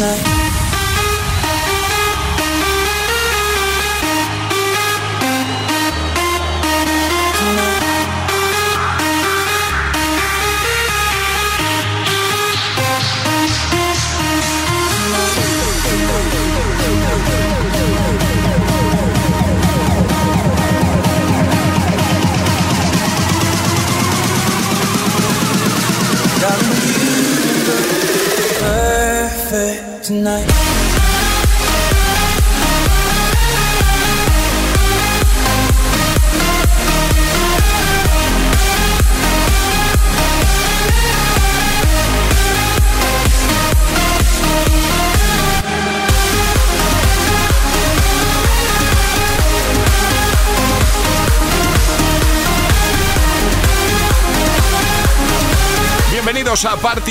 love. 0.00 0.23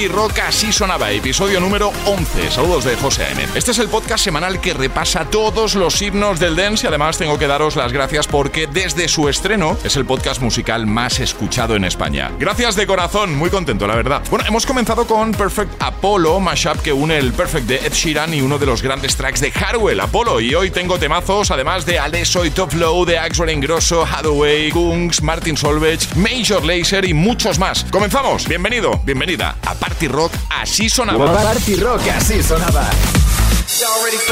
Rock 0.08 0.40
Así 0.40 0.72
Sonaba, 0.72 1.12
episodio 1.12 1.60
número 1.60 1.92
11. 2.06 2.52
Saludos 2.52 2.84
de 2.84 2.96
José 2.96 3.26
A.M. 3.26 3.44
Este 3.56 3.72
es 3.72 3.80
el 3.80 3.88
podcast 3.88 4.24
semanal 4.24 4.60
que 4.60 4.74
repasa 4.74 5.26
todos 5.26 5.76
los 5.76 6.02
himnos 6.02 6.40
del 6.40 6.56
dance 6.56 6.86
y 6.86 6.88
además 6.88 7.18
tengo 7.18 7.38
que 7.38 7.48
daros 7.48 7.76
las 7.76 7.94
gracias 7.94 8.28
porque 8.28 8.68
desde 8.68 9.08
su 9.08 9.30
estreno 9.30 9.78
es 9.84 9.96
el 9.96 10.06
podcast 10.06 10.42
musical 10.42 10.88
más 10.88 11.20
escuchado 11.20 11.76
en 11.76 11.86
España. 11.86 12.32
Gracias 12.40 12.76
de 12.76 12.88
corazón, 12.88 13.36
muy 13.36 13.50
contento, 13.50 13.88
la 13.88 13.96
verdad. 13.96 14.24
Bueno, 14.30 14.46
hemos 14.48 14.66
comenzado 14.66 15.06
con 15.06 15.32
Perfect 15.32 15.82
Apollo, 16.04 16.42
mashup 16.42 16.82
que 16.82 16.92
une 16.92 17.18
el 17.18 17.32
Perfect 17.32 17.66
de 17.66 17.76
Ed 17.78 17.94
Sheeran 17.94 18.34
y 18.34 18.42
uno 18.42 18.58
de 18.58 18.66
los 18.66 18.82
grandes 18.82 19.16
tracks 19.16 19.40
de 19.40 19.54
Harwell, 19.56 20.02
Apollo. 20.02 20.42
Y 20.42 20.54
hoy 20.54 20.70
tengo 20.70 21.00
temazos, 21.00 21.50
además 21.50 21.86
de 21.86 21.98
Alesso 21.98 22.44
y 22.44 22.52
Top 22.52 22.74
Low, 22.74 23.06
de 23.06 23.18
Axel 23.18 23.50
Ingrosso, 23.50 24.06
Hathaway, 24.06 24.70
Kungs, 24.70 25.22
Martin 25.22 25.56
Solveig, 25.56 26.02
Major 26.18 26.62
Lazer 26.66 27.06
y 27.06 27.14
muchos 27.14 27.58
más. 27.58 27.86
Comenzamos, 27.90 28.50
bienvenido, 28.50 29.00
bienvenida 29.06 29.56
a 29.66 29.76
Party 29.76 30.10
Rock 30.10 30.34
Así 30.50 30.90
Sonaba. 30.90 31.42
Party 31.42 31.78
Rock. 31.78 32.02
Así 32.14 32.44
sonaba 32.44 32.90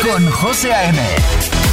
con 0.03 0.29
José 0.29 0.73
A.M. 0.73 1.70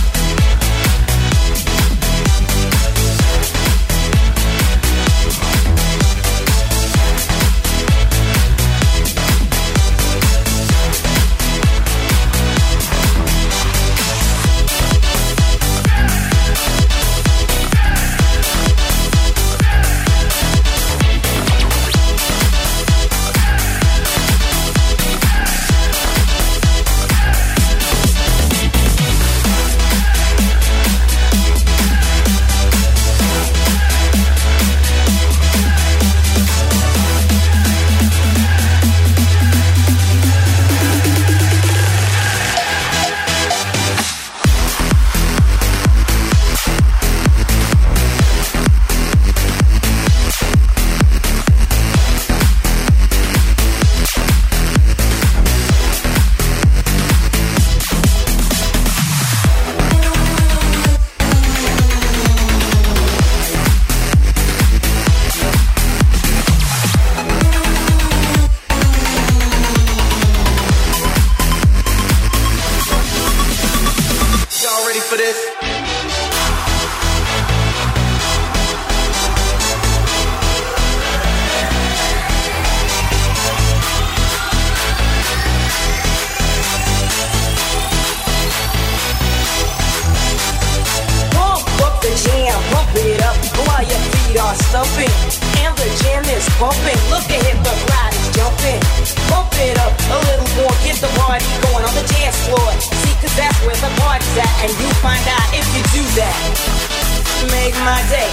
Make 107.69 107.85
my 107.85 108.01
day, 108.09 108.31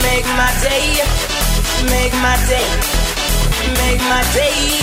make 0.00 0.24
my 0.24 0.48
day, 0.64 1.04
make 1.92 2.14
my 2.24 2.34
day, 2.48 2.64
make 3.76 4.00
my 4.08 4.24
day, 4.32 4.80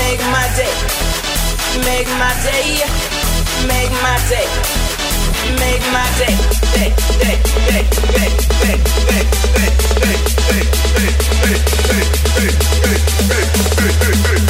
make 0.00 0.22
my 0.32 0.48
day, 0.56 0.72
make 1.84 2.08
my 2.16 2.32
day, 2.42 2.80
make 3.68 3.92
my 4.02 4.16
day. 4.30 4.48
Make 5.60 5.84
my 5.92 6.08
day, 6.16 6.34
day, 6.72 6.90
day, 7.20 7.36
day, 7.68 7.84
day, 8.14 8.32
day, 8.56 8.80
day, 8.80 9.84
day, 9.90 10.24
Y'all 14.24 14.43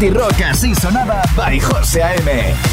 Party 0.00 0.18
Rock 0.18 0.40
así 0.40 0.74
sonaba 0.74 1.22
by 1.36 1.60
José 1.60 2.02
A.M. 2.02 2.69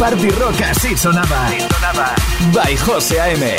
Party 0.00 0.30
Rock 0.30 0.62
así 0.62 0.96
sonaba. 0.96 1.50
By 2.54 2.74
José 2.74 3.20
A.M. 3.20 3.54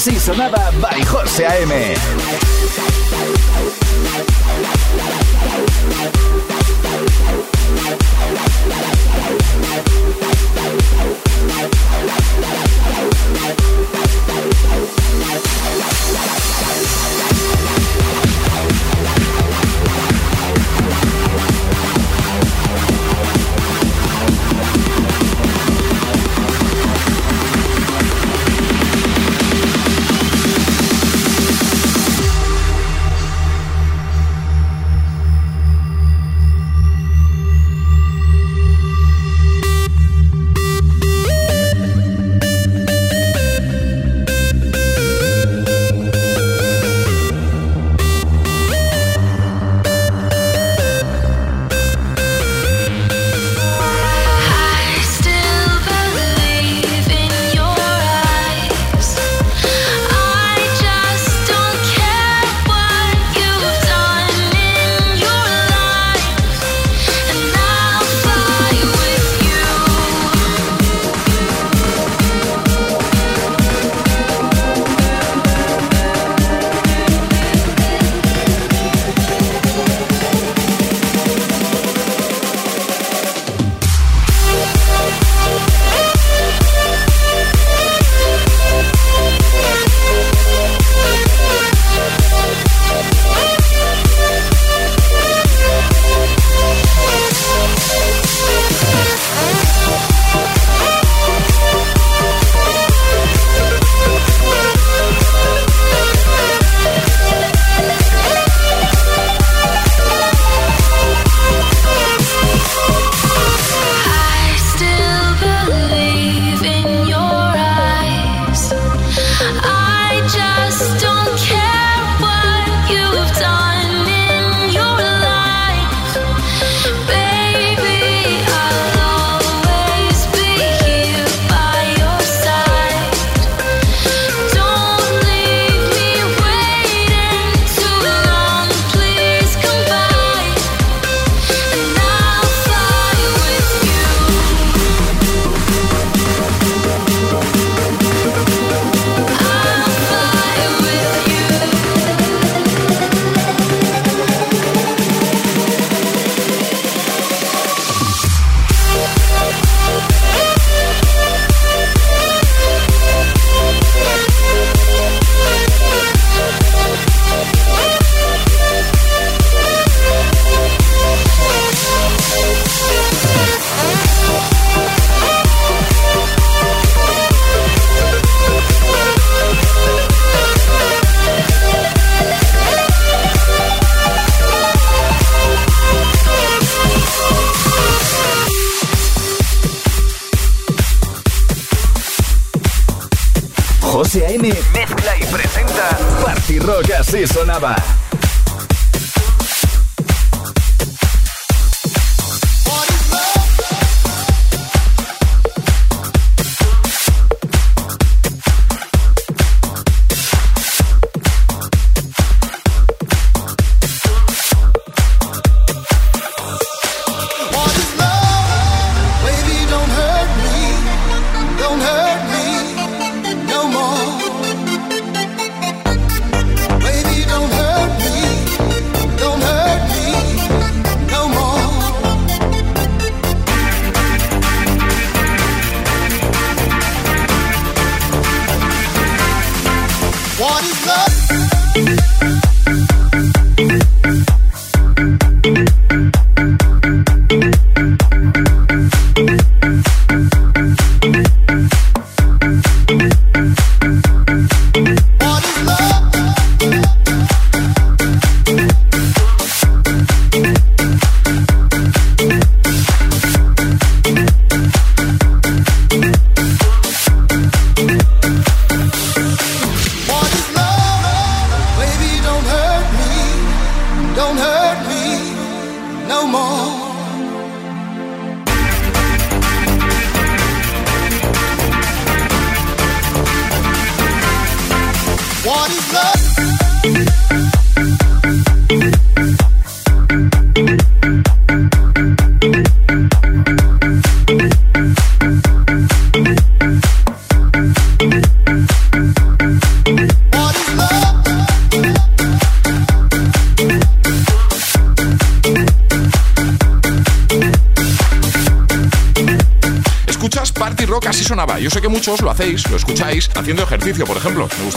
Así 0.00 0.18
sonaba 0.18 0.70
By 0.80 1.04
José 1.04 1.46
AM. 1.46 1.70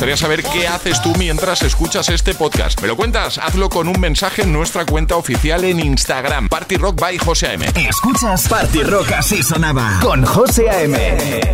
Gustaría 0.03 0.17
saber 0.17 0.43
qué 0.43 0.67
haces 0.67 1.01
tú 1.01 1.13
mientras 1.17 1.61
escuchas 1.61 2.09
este 2.09 2.33
podcast. 2.33 2.81
¿Me 2.81 2.89
lo 2.89 2.97
cuentas? 2.97 3.37
Hazlo 3.37 3.69
con 3.69 3.87
un 3.87 3.97
mensaje 4.01 4.41
en 4.41 4.51
nuestra 4.51 4.85
cuenta 4.85 5.15
oficial 5.15 5.63
en 5.63 5.79
Instagram, 5.79 6.49
Party 6.49 6.75
Rock 6.75 6.99
by 6.99 7.17
José 7.17 7.47
A.M. 7.47 7.65
Escuchas 7.73 8.49
Party 8.49 8.83
Rock 8.83 9.13
así 9.13 9.41
sonaba 9.41 9.99
con 10.01 10.25
José 10.25 10.69
A.M. 10.69 11.53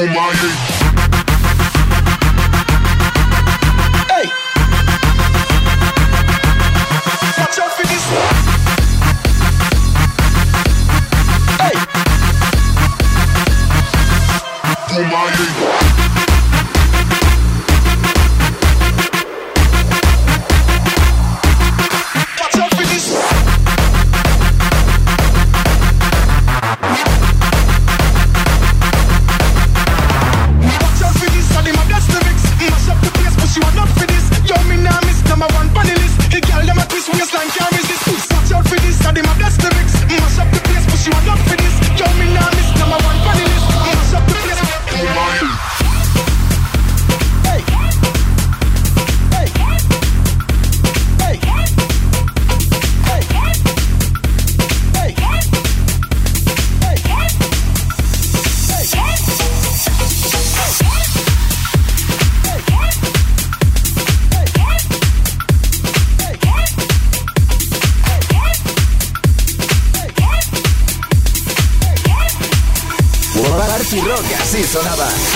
with 0.00 0.10
my 0.10 0.67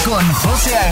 con 0.05 0.35
José 0.35 0.92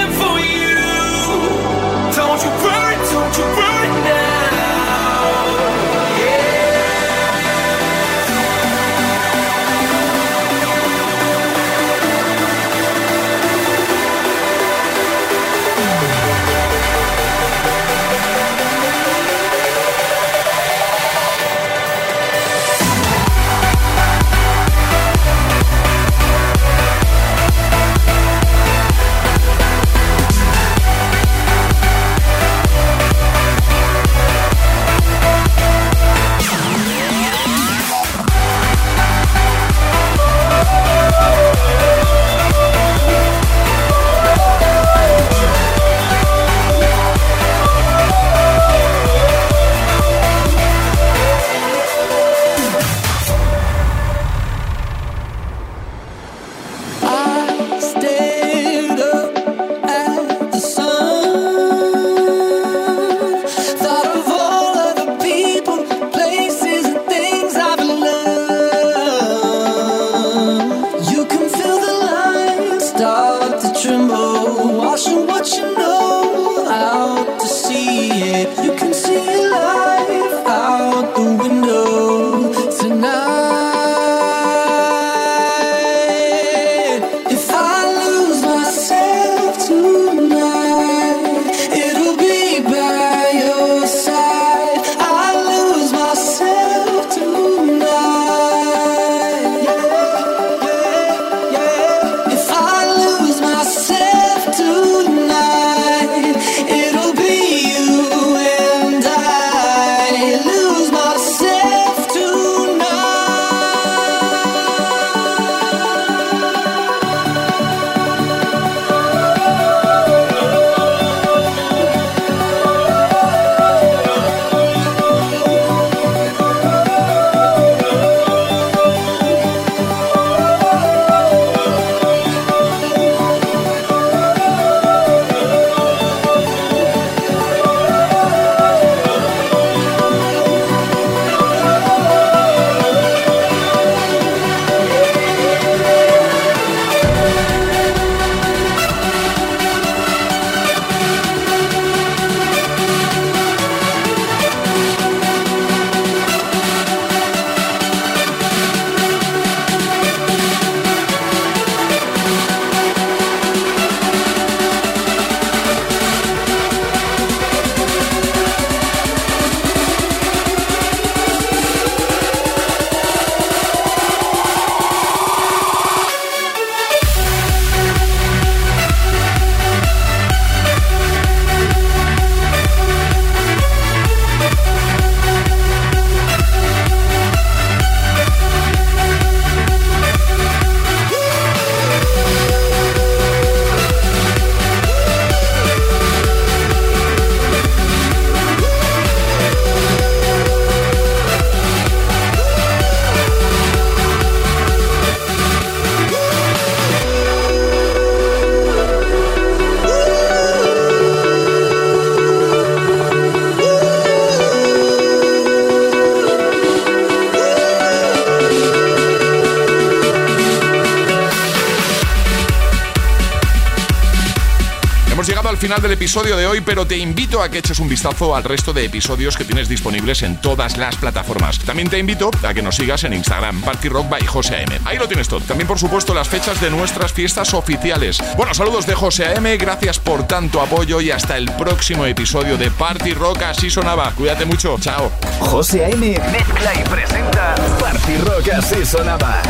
final 225.71 225.83
del 225.83 225.93
episodio 225.93 226.35
de 226.35 226.45
hoy, 226.47 226.59
pero 226.59 226.85
te 226.85 226.97
invito 226.97 227.41
a 227.41 227.47
que 227.47 227.59
eches 227.59 227.79
un 227.79 227.87
vistazo 227.87 228.35
al 228.35 228.43
resto 228.43 228.73
de 228.73 228.83
episodios 228.83 229.37
que 229.37 229.45
tienes 229.45 229.69
disponibles 229.69 230.21
en 230.21 230.35
todas 230.41 230.75
las 230.75 230.97
plataformas. 230.97 231.59
También 231.59 231.89
te 231.89 231.97
invito 231.97 232.29
a 232.43 232.53
que 232.53 232.61
nos 232.61 232.75
sigas 232.75 233.05
en 233.05 233.13
Instagram, 233.13 233.61
Party 233.61 233.87
Rock 233.87 234.09
by 234.09 234.25
José 234.25 234.65
AM. 234.65 234.81
Ahí 234.83 234.97
lo 234.97 235.07
tienes 235.07 235.29
todo. 235.29 235.39
También, 235.39 235.69
por 235.69 235.79
supuesto, 235.79 236.13
las 236.13 236.27
fechas 236.27 236.59
de 236.59 236.69
nuestras 236.71 237.13
fiestas 237.13 237.53
oficiales. 237.53 238.17
Bueno, 238.35 238.53
saludos 238.53 238.85
de 238.85 238.95
José 238.95 239.27
AM, 239.27 239.45
gracias 239.57 239.97
por 239.97 240.27
tanto 240.27 240.59
apoyo 240.59 240.99
y 240.99 241.09
hasta 241.09 241.37
el 241.37 241.49
próximo 241.53 242.05
episodio 242.05 242.57
de 242.57 242.69
Party 242.69 243.13
Rock. 243.13 243.43
Así 243.43 243.69
sonaba. 243.69 244.11
Cuídate 244.11 244.43
mucho. 244.43 244.75
Chao. 244.77 245.09
José 245.39 245.85
AM 245.85 246.01
mezcla 246.01 246.73
y 246.75 246.83
presenta 246.89 247.55
Party 247.79 248.17
Rock. 248.17 248.49
Así 248.49 248.85
sonaba. 248.85 249.41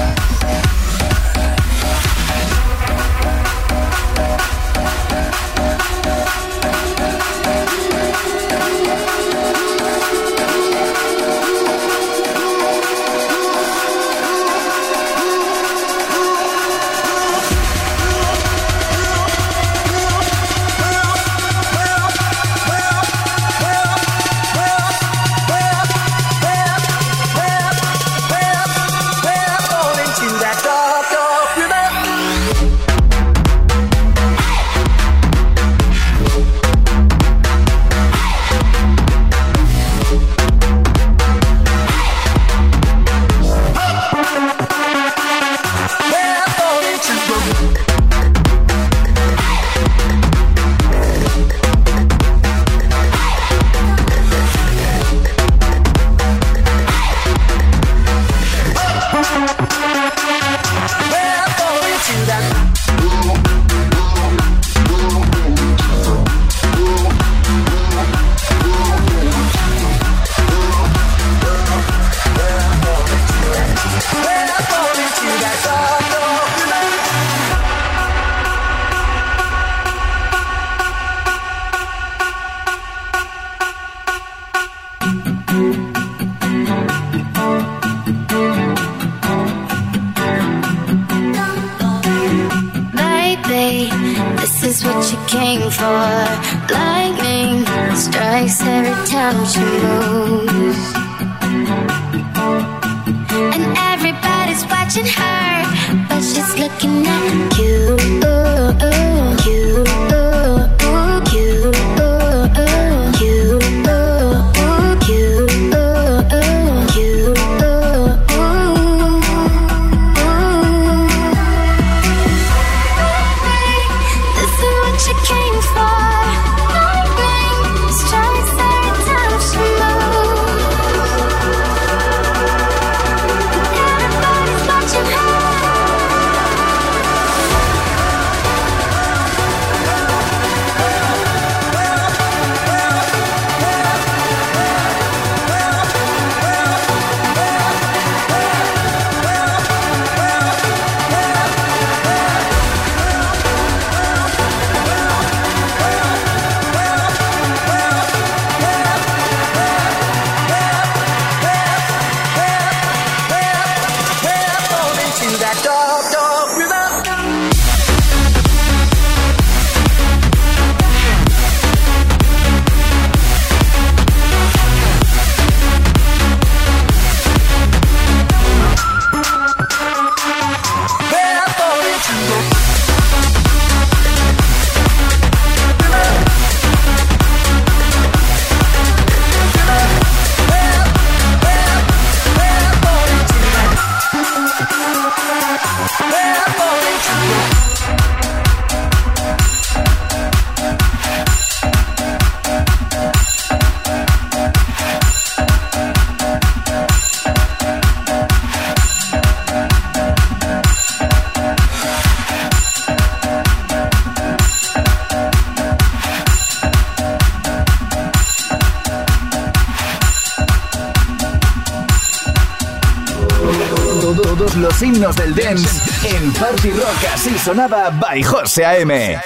fenómenos 225.02 225.16
del 225.16 225.36
dance 225.36 225.82
en 226.16 226.32
Party 226.34 226.70
Rock. 226.72 227.06
Así 227.14 227.38
sonaba 227.38 227.90
by 227.90 228.22
José 228.22 228.66
A.M. 228.66 229.20